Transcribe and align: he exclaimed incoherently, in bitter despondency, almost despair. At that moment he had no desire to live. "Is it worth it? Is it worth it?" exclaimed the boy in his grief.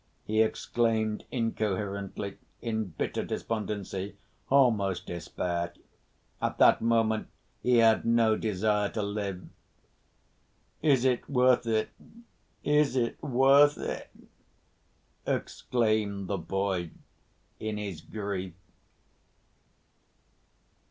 he 0.23 0.41
exclaimed 0.41 1.25
incoherently, 1.29 2.39
in 2.59 2.85
bitter 2.85 3.23
despondency, 3.23 4.17
almost 4.49 5.05
despair. 5.05 5.73
At 6.41 6.57
that 6.57 6.81
moment 6.81 7.27
he 7.61 7.77
had 7.77 8.03
no 8.03 8.35
desire 8.35 8.89
to 8.93 9.03
live. 9.03 9.47
"Is 10.81 11.05
it 11.05 11.29
worth 11.29 11.67
it? 11.67 11.89
Is 12.63 12.95
it 12.95 13.21
worth 13.21 13.77
it?" 13.77 14.09
exclaimed 15.27 16.27
the 16.29 16.39
boy 16.39 16.89
in 17.59 17.77
his 17.77 18.01
grief. 18.01 18.55